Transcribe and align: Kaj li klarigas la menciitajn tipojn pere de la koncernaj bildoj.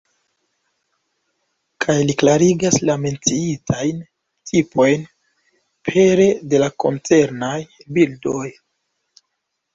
Kaj 1.85 1.97
li 2.09 2.15
klarigas 2.21 2.79
la 2.91 2.95
menciitajn 3.03 4.01
tipojn 4.53 5.05
pere 5.91 6.27
de 6.55 6.63
la 6.65 6.73
koncernaj 6.87 7.55
bildoj. 7.99 8.49